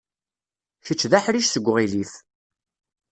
[0.85, 2.13] Kečč d aḥric seg uɣilif.